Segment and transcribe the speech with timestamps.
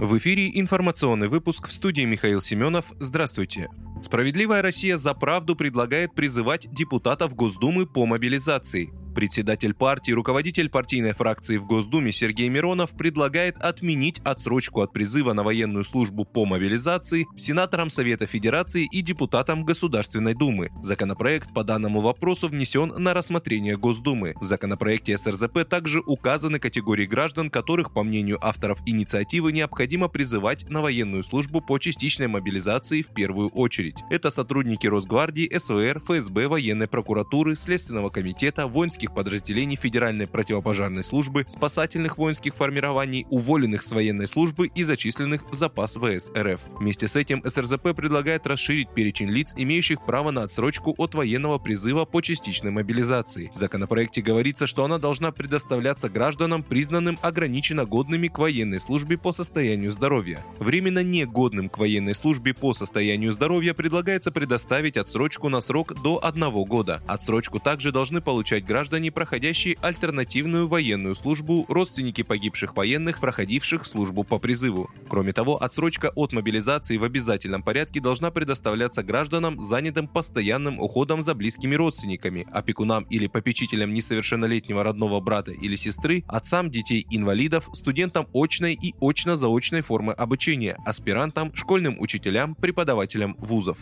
[0.00, 2.92] В эфире информационный выпуск в студии Михаил Семенов.
[3.00, 3.68] Здравствуйте.
[4.00, 8.92] Справедливая Россия за правду предлагает призывать депутатов Госдумы по мобилизации.
[9.18, 15.42] Председатель партии, руководитель партийной фракции в Госдуме Сергей Миронов предлагает отменить отсрочку от призыва на
[15.42, 20.70] военную службу по мобилизации сенаторам Совета Федерации и депутатам Государственной Думы.
[20.84, 24.34] Законопроект по данному вопросу внесен на рассмотрение Госдумы.
[24.40, 30.80] В законопроекте СРЗП также указаны категории граждан, которых, по мнению авторов инициативы, необходимо призывать на
[30.80, 33.96] военную службу по частичной мобилизации в первую очередь.
[34.10, 41.44] Это сотрудники Росгвардии, СВР, ФСБ, военной прокуратуры, Следственного комитета, воинских воинских подразделений Федеральной противопожарной службы,
[41.48, 46.60] спасательных воинских формирований, уволенных с военной службы и зачисленных в запас ВС РФ.
[46.80, 52.04] Вместе с этим СРЗП предлагает расширить перечень лиц, имеющих право на отсрочку от военного призыва
[52.04, 53.50] по частичной мобилизации.
[53.52, 59.32] В законопроекте говорится, что она должна предоставляться гражданам, признанным ограниченно годными к военной службе по
[59.32, 60.44] состоянию здоровья.
[60.58, 66.64] Временно негодным к военной службе по состоянию здоровья предлагается предоставить отсрочку на срок до одного
[66.64, 67.02] года.
[67.06, 74.24] Отсрочку также должны получать граждане, граждане, проходящие альтернативную военную службу, родственники погибших военных, проходивших службу
[74.24, 74.90] по призыву.
[75.08, 81.34] Кроме того, отсрочка от мобилизации в обязательном порядке должна предоставляться гражданам, занятым постоянным уходом за
[81.34, 88.94] близкими родственниками, опекунам или попечителям несовершеннолетнего родного брата или сестры, отцам детей-инвалидов, студентам очной и
[89.00, 93.78] очно-заочной формы обучения, аспирантам, школьным учителям, преподавателям вузов.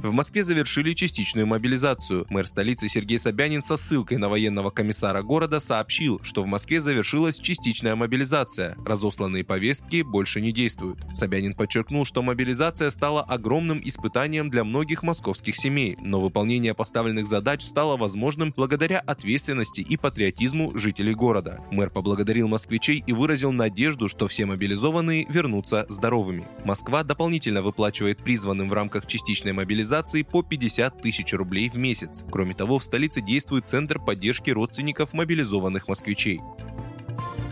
[0.00, 2.24] В Москве завершили частичную мобилизацию.
[2.30, 7.40] Мэр столицы Сергей Собянин со ссылкой на военного комиссара города сообщил, что в Москве завершилась
[7.40, 8.76] частичная мобилизация.
[8.86, 11.00] Разосланные повестки больше не действуют.
[11.12, 17.62] Собянин подчеркнул, что мобилизация стала огромным испытанием для многих московских семей, но выполнение поставленных задач
[17.62, 21.60] стало возможным благодаря ответственности и патриотизму жителей города.
[21.72, 26.46] Мэр поблагодарил москвичей и выразил надежду, что все мобилизованные вернутся здоровыми.
[26.64, 32.24] Москва дополнительно выплачивает призванным в рамках частичной мобилизации организации по 50 тысяч рублей в месяц.
[32.30, 36.40] Кроме того, в столице действует Центр поддержки родственников мобилизованных москвичей.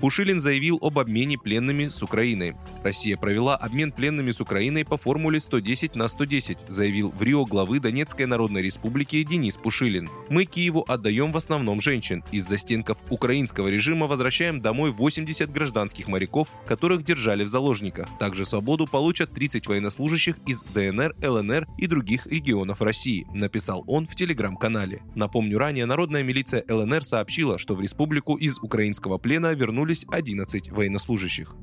[0.01, 2.55] Пушилин заявил об обмене пленными с Украиной.
[2.85, 7.81] Россия провела обмен пленными с Украиной по формуле 110 на 110, заявил в Рио главы
[7.81, 10.11] Донецкой Народной Республики Денис Пушилин.
[10.29, 12.23] Мы Киеву отдаем в основном женщин.
[12.31, 18.07] Из застенков украинского режима возвращаем домой 80 гражданских моряков, которых держали в заложниках.
[18.19, 24.15] Также свободу получат 30 военнослужащих из ДНР, ЛНР и других регионов России, написал он в
[24.15, 25.03] телеграм-канале.
[25.15, 30.71] Напомню, ранее народная милиция ЛНР сообщила, что в республику из украинского плена вернули вернулись 11
[30.71, 31.55] военнослужащих.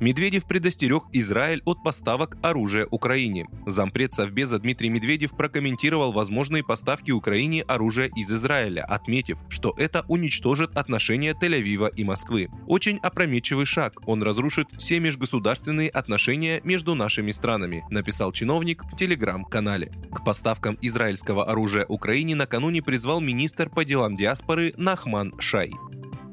[0.00, 3.46] Медведев предостерег Израиль от поставок оружия Украине.
[3.66, 10.74] Зампред Совбеза Дмитрий Медведев прокомментировал возможные поставки Украине оружия из Израиля, отметив, что это уничтожит
[10.78, 12.48] отношения Тель-Авива и Москвы.
[12.66, 19.92] Очень опрометчивый шаг, он разрушит все межгосударственные отношения между нашими странами, написал чиновник в телеграм-канале.
[20.10, 25.72] К поставкам израильского оружия Украине накануне призвал министр по делам диаспоры Нахман Шай.